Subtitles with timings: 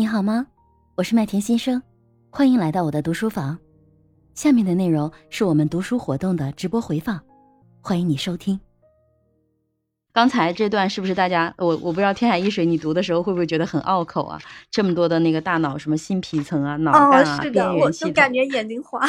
[0.00, 0.46] 你好吗？
[0.94, 1.82] 我是麦田先生，
[2.30, 3.58] 欢迎来到我的读书房。
[4.32, 7.20] 下面的内容是我们读书活动的直播回放，
[7.82, 8.58] 欢迎你收听。
[10.10, 14.40] 刚才这段是不是大家我我不知道天海一水你读的时候会不会觉得很拗口啊？
[14.70, 19.06] 这么多的那个大脑什么新皮层啊、脑干啊、边缘系统，我感觉眼睛花。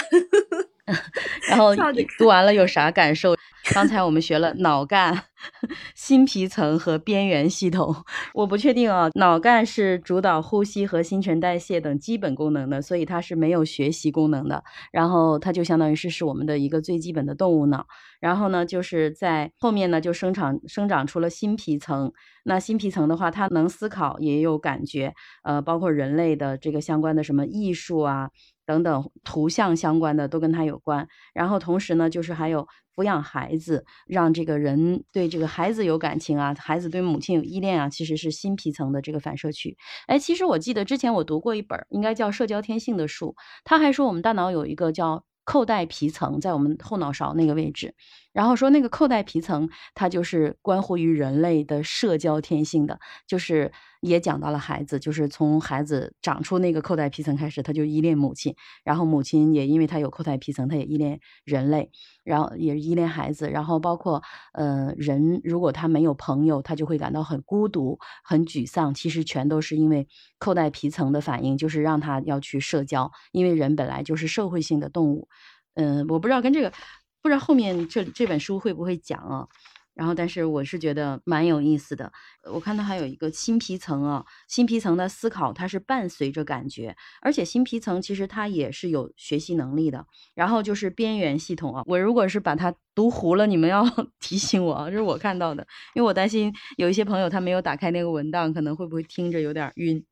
[1.50, 1.74] 然后
[2.18, 3.36] 读完了有啥感受？
[3.76, 5.26] 刚才我们学了 脑干、
[5.94, 7.96] 新皮层和边缘系统，
[8.34, 9.08] 我不确定啊。
[9.14, 14.64] 脑干是主导呼吸和新陈代谢等基本功能的，所以它是没有学习功能的。
[14.92, 17.86] 然后它就相当于是是我们的一个最基本的动物脑。
[18.20, 22.12] 然后呢，就是在后面呢就生长生长出了新皮层。
[22.44, 25.14] 那新皮层的话，它能思考，也有感觉，
[25.44, 28.32] 呃，包括人类的这个相关的什么艺术啊。
[28.72, 31.06] 等等，图像相关的都跟他有关。
[31.34, 39.78] 然后同时呢，就是还有抚养孩子，让这个人对这个孩子有感情啊，孩子对母亲有依恋啊，其实是新皮层的这个反射区。
[40.08, 45.26] 哎，其实我记得之前我读过一本，应该叫《社交天性》的书，他还说我们大脑有一个叫。
[45.44, 47.96] 扣带皮层在我们后脑勺那个位置，
[48.32, 53.72] 然后说那个扣带皮层，它就是关乎于人类的社交天性的，就是
[54.02, 61.92] 也讲到了孩子，就是从孩子长出那个扣带皮层开始，他就依恋母亲，然后母亲也因为他有扣带皮层，他也依恋人类，
[62.24, 64.22] 然后也依恋孩子，然后包括
[64.54, 70.08] 呃人如果他没有朋友，他就会感到很孤独、很沮丧，其实全都是因为
[70.40, 75.28] 扣带皮层的反应，就是让他要去社交，因为人本来就是社会性的动物。
[75.76, 76.74] 嗯，我不知道跟这个，
[77.22, 79.48] 不知道后面这这本书会不会讲啊？
[79.94, 82.12] 然后，但是我是觉得蛮有意思的。
[82.52, 90.06] 我看到还有一个新皮层啊，新皮层的思考它是伴随着感觉，而且新皮层其实它也是有学习能力的。
[90.34, 93.84] 然后就是边缘系统啊，我如果是把它读糊了，你们要
[94.22, 100.04] 提醒我啊，这是我看到的，因为我担心有一些朋友他没有打开那个文档，可能会不会听着有点晕。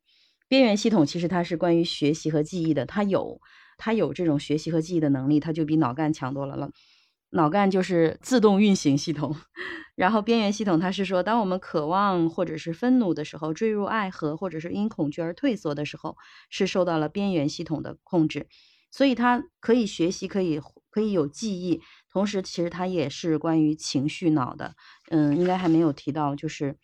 [0.47, 3.39] 边缘系统其实它是关于学习和记忆的，它有。
[3.81, 6.69] 它有这种学习和记忆的能力，它就比脑干强多了了。
[7.31, 9.35] 脑干就是自动运行系统，
[9.95, 16.15] 然后边缘系统，它是说，当我们渴望或者是愤怒的时候，坠入爱河，或者是因恐惧而退缩的时候，
[16.49, 18.47] 是受到了边缘系统的控制。
[18.91, 21.81] 所以它可以学习，可以可以有记忆，
[22.11, 24.73] 同时其实它也是关于情绪脑的。
[25.09, 26.77] 嗯，应该还没有提到，就是。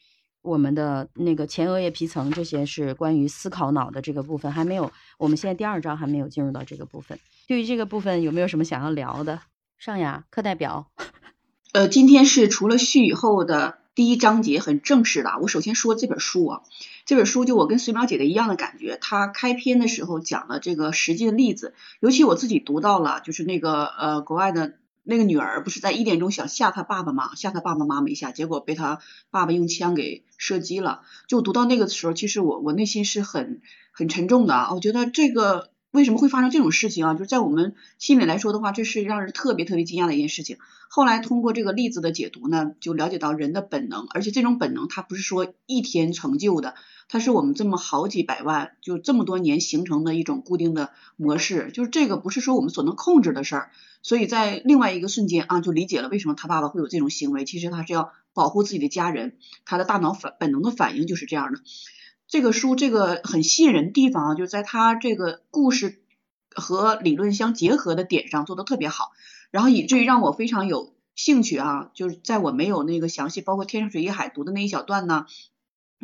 [0.45, 4.91] 我们的那个前额叶皮层，这些是关于思考脑的这个部分，还没有。
[5.17, 7.17] 我们现在第二章还没有进入到这个部分。
[7.47, 9.41] 对于这个部分，有没有什么想要聊的？
[9.77, 10.87] 上雅，课代表。
[11.73, 15.37] 呃，今天是除了序以后的第一章节很正式的。
[15.41, 16.61] 我首先说这本书啊，
[17.05, 24.73] 这本书就我跟随淼姐的一样的感觉，它开篇的时候讲了这个实际的例子，尤其我自己读到了，就是那个呃国外的。
[25.07, 27.35] 那个女儿不是在一点钟想吓她爸爸吗？
[27.35, 31.01] 吓她爸爸妈妈一下，结果被她爸爸用枪给射击了。
[31.27, 34.73] 就读到那个时候，其实我我内心是很很沉重的啊。
[34.73, 37.13] 我觉得这个为什么会发生这种事情啊？
[37.13, 40.57] 就是在我们心里来说的话，这是让人特别特别惊讶的一件事情。
[40.89, 46.75] 后来通过这个例子的解读呢，就了解到人的本能，而且这种本能它不是说一天成就的。
[47.07, 53.69] 它是我们这么好几百万，就这么多年形成的一种固定的模式，就是这个不是说我们所能控制的事儿，
[54.01, 61.59] 所以在另外一个瞬间啊，就理解了为什么他爸爸会有这种行为，其实他是要保护自己的家人，他的大脑反本能的反应就是这样的。
[62.27, 66.01] 这个书这个很吸引人地方啊，就是在它这个故事
[66.55, 69.11] 和理论相结合的点上做的特别好，
[69.51, 75.25] 然后以至于让我非常有兴趣啊，就是在我没有那个详细包括天水一海读的那一小段呢。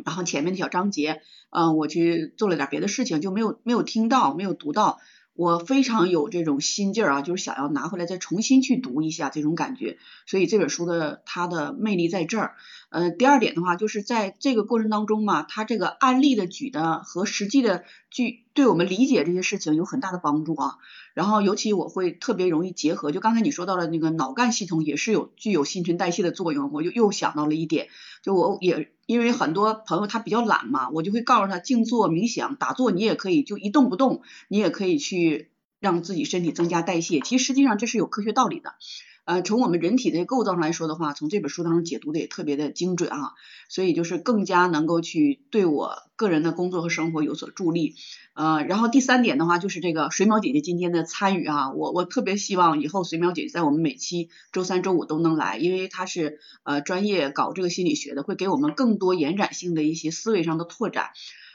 [0.04, 4.98] 然后前面的小章节，嗯，我去做了点别的事情，就没有没有听到，没有读到。
[5.34, 9.98] 我非常有这种心劲儿啊，就是想要拿回来再重新去读一下这种感觉。
[10.26, 12.54] 所以这本书的它的魅力在这儿。
[12.90, 20.76] 呃，第二点的话，就是在这个过程当中嘛，它这个案例的举的和实际的举，对我们理解这些事情有很大的帮助啊。
[21.14, 27.88] 然后尤其我会特别容易结合，就刚才你说到了那个脑干系统也是有具有新陈代谢的作用，我就又想到了一点，
[28.22, 38.74] 就我也因为很多朋友他比较懒嘛，我就会告诉他静坐冥想打坐，你也可以就一动不动，你也可以去让自己身体增加代谢，其实实际上这是有科学道理的。
[39.24, 43.32] 呃，从我们人体的构造上来说的话，从这本书当中解读的也特别的精准啊，
[43.68, 47.94] 所以就是更加能够去对我个人的工作和生活有所助力。
[48.34, 61.10] 呃，然后第三点的话，就是这个水淼姐姐今天的参与啊，我我特别希望以后水淼姐姐在我们每期周三、周五都能来，因为她是呃专业搞这个心理学的，会给我们更多延展性的一些思维上的拓展。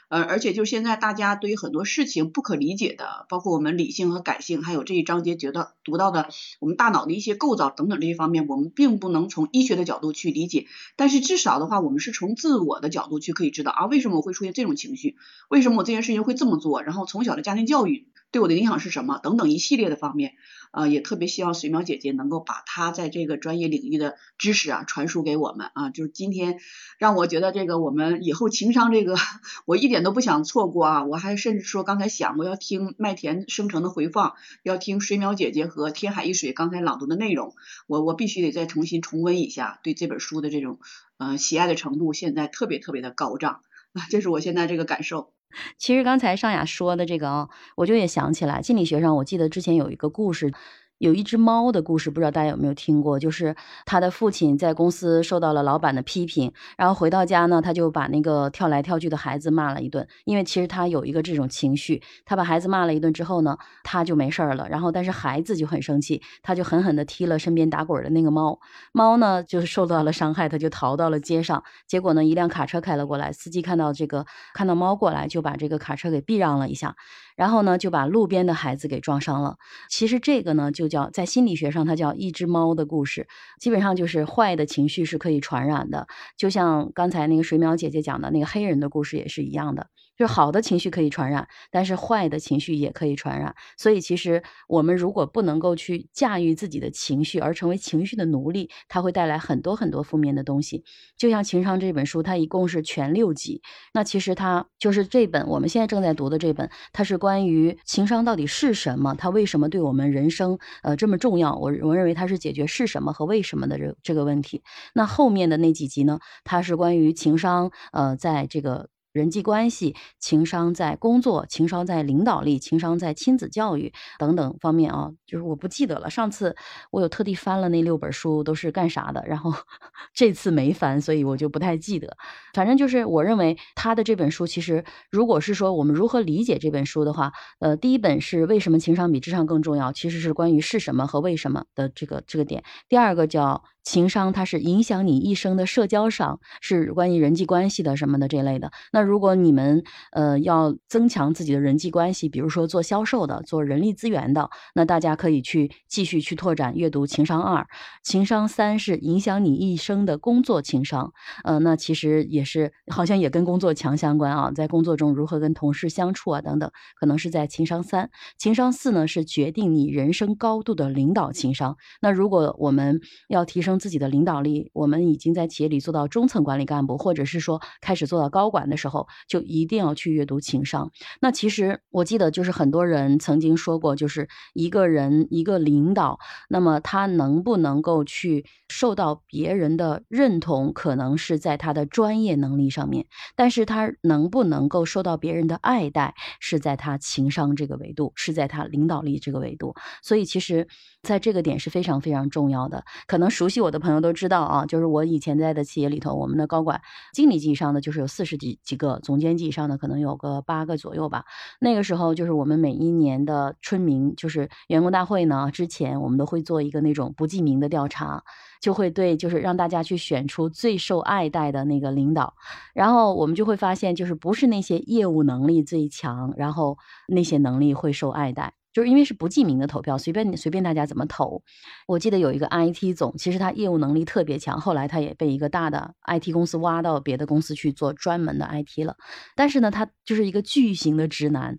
[0.08, 6.28] 呃，而且就是现在大家对于很多事情不可理解的，包括我们理性和感性，还有这一章节觉得读到的
[6.60, 10.66] 我们大脑的一些构造等等这些方面，我们并不能从医学的角度去理解，
[10.96, 15.16] 但是至少的话，我们是从自我的角度去可以知道啊，为什么我会出现这种情绪，
[15.48, 18.08] 为什么我这件事情会这么做，然后从小的家庭教育。
[18.30, 19.18] 对我的影响是什么？
[19.18, 20.34] 等等一系列的方面，
[20.70, 25.90] 啊，也特别希望水淼姐姐能够把她在这个专业领域的知识啊传输给我们啊。
[25.90, 26.58] 就是今天
[26.98, 29.16] 让我觉得这个我们以后情商这个
[29.64, 31.04] 我一点都不想错过啊。
[31.04, 37.54] 我还甚至说刚才想过要听麦田生成的回放，要听水淼姐姐和天海一水刚才朗读的内容，
[37.86, 40.80] 我我必须得再重新重温一下，对这本书的这种
[41.16, 43.62] 呃喜爱的程度现在特别特别的高涨
[43.94, 45.32] 啊， 这是我现在这个感受。
[45.76, 50.52] 其实刚才尚雅说的这个啊，我就也想起来，心理学上我记得之前有一个故事。
[50.98, 53.20] 有一只猫的故事，不知道大家有没有听过？
[53.20, 53.54] 就是
[53.86, 60.06] 他的父亲在公司受到了老板的批评，然后回到家呢，他就把那个跳来跳去的孩子骂了一顿。
[60.24, 64.68] 因为其实他有一个这种情绪，他把孩子骂了一顿之后呢，他就没事儿了。
[64.68, 68.58] 然后但是孩子就很生气，他就狠狠地踢了身边打滚的那个猫。
[68.90, 71.62] 猫呢就是受到了伤害，他就逃到了街上。
[71.86, 76.96] 结果呢，一辆卡车开了过来，司机看到这个看到猫过来，就把这个卡车给避让了一下，
[77.36, 79.58] 然后呢就把路边的孩子给撞伤了。
[79.88, 80.87] 其实这个呢就。
[80.88, 83.28] 叫在心理学上，它叫一只猫的故事，
[83.60, 86.06] 基本上就是坏的情绪是可以传染的，
[86.36, 89.88] 就像刚才那个水淼姐姐讲的那个黑人的故事也是一样的。
[90.18, 93.54] 就是好的情绪可以传染，但是坏的情绪也可以传染。
[93.76, 100.82] 所以其实我们如果不能够去驾驭自己的情绪，而成为情绪的奴隶，它会带来很多很多负面的东西。
[101.16, 103.62] 就像《情商》这本书，它一共是全六集。
[103.94, 111.54] 那其实它就是这本我们现在正在读的这本，它是关于情商到底是什么，它为什么对我们人生呃这么重要？
[111.54, 114.62] 我我认为它是解决是什么和为什么的这这个问题。
[114.94, 118.88] 那后面的那几集呢，它是关于情商呃在这个。
[119.12, 126.10] 人际关系、情商在工作、情商在领导力、情商在亲子教育等等方面啊，就是我不记得了。
[126.10, 126.54] 上次
[126.90, 129.52] 我有特地翻了那六本书都是干啥的，然后
[130.14, 132.16] 这次没翻，所以我就不太记得。
[132.54, 142.62] 反正就是我认为他的这本书，其实如果是说我们如何理解这本书的话，呃，第一本是为什么情商比智商更重要，其实是关于是什么和为什么的这个这个点。
[142.88, 143.64] 第二个叫。
[143.84, 148.70] 情商它是影响你一生的社交上，是关于人际关系的什么的这类的。
[148.92, 157.64] 那那如果你们呃要增强自己的人际关系，比如说做销售的、做人力资源的，那大家可以去继续去拓展阅读情商二。
[158.02, 161.12] 情商三是影响你一生的工作情商，
[161.44, 166.68] 呃，那其实也是好像也跟工作强相关啊，在工作中如何跟同事相处啊等等，
[166.98, 168.10] 可能是在情商三。
[168.36, 171.76] 情商四呢是决定你人生高度的领导情商。
[172.00, 178.87] 那如果我们要提升自己的领导力，我们已经在企业里做到中层管理干部，或者是说开始做到高管的时候，
[179.28, 180.90] 就一定要去阅读情商。
[181.20, 186.18] 那其实我记得，就是很多人曾经说过，就是一个人一个领导，
[186.48, 193.04] 那么他能不能够去受到别人的认同，可能是在他的专业能力上面；
[193.36, 199.74] 但是他能不能够受到别人的爱戴，是在他情商这个维度，是在他领导力这个维度。
[200.02, 200.66] 所以其实。
[201.00, 202.84] 在这个点是非常非常重要的。
[203.06, 206.82] 可能熟悉我的朋友都知道啊，就是我以前在的企业里头，我们的高管、
[207.14, 211.26] 经理级以上的就是有四十几几个，总监级以上的可能有个八个左右吧。
[211.60, 218.22] 那个时候就是我们每一年的春明，就是员工大会呢，之前我们都会做一个那种不记名的调查，
[218.62, 222.32] 就会对就是让大家去选出最受爱戴的那个领导，
[222.72, 226.78] 然后我们就会发现，就是不是那些业务能力最强，然后
[227.08, 228.54] 那些能力会受爱戴。
[228.72, 231.42] 就是因为是不记名的投票，随便你随便大家怎么投。
[231.86, 238.96] 我记得有一个 IT 总，其实他业务能力特别强，后来他也被一个大的 IT 公司挖到别的公司去做专门的 IT 了。
[239.34, 241.58] 但是呢，他就是一个巨型的直男。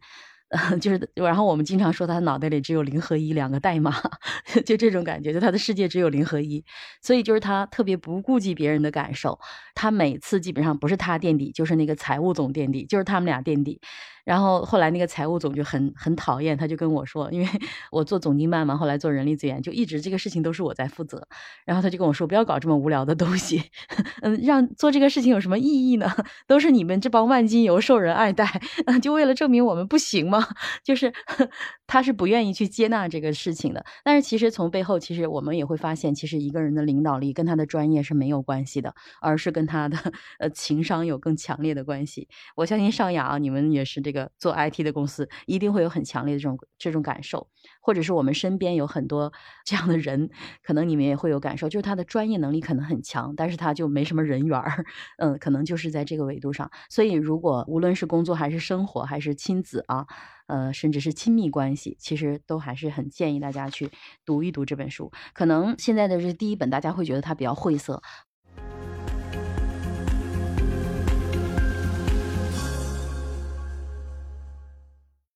[0.81, 3.93] 就是，然后我们经常说他脑袋里只有零和一两个代码，
[4.65, 6.63] 就这种感觉，就他的世界只有零和一，
[7.01, 9.39] 所以就是他特别不顾及别人的感受，
[9.75, 13.79] 他每次基本上不是他垫底，就是那个财务总垫底，就是他们俩垫底。
[14.25, 17.47] 然后后来那个财务总就很很讨厌，他就跟我说，因为
[17.91, 21.27] 我做总经办嘛，后来做人力资源，就一直这个事情都是我在负责。
[21.65, 23.63] 然后他就跟我说，不要搞这么无聊的东西，
[24.21, 26.11] 嗯，让做这个事情有什么意义呢？
[26.45, 28.61] 都是你们这帮万金油受人爱戴，
[29.01, 30.38] 就为了证明我们不行吗？
[30.84, 31.12] 就是
[31.88, 33.84] 他是不愿意去接纳这个事情的。
[34.03, 39.98] 但是其实从背后，其实我们也会发现，其实一个人的领导力跟他的专业是没有关系的，而是跟他的
[40.39, 42.27] 呃情商有更强烈的关系。
[42.55, 47.48] 我相信尚雅啊，你们也是这个做 IT 的公司，一定会有很强烈的这种这种感受。
[47.79, 49.31] 或者是我们身边有很多
[49.65, 50.29] 这样的人，
[50.63, 54.86] 可能你们也会有感受，就是他的专业能力可能很强，但是他就没什么人缘儿，
[55.17, 56.69] 嗯，可能就是在这个维度上。
[56.89, 60.05] 所以，如果无论是工作还是生活还是亲子啊。
[60.50, 63.91] 呃，甚至是亲密关系，其实都还是很建议大家去
[64.25, 65.12] 读一读这本书。
[65.31, 68.01] 可能现在的这第一本，大家会觉得它比较晦涩，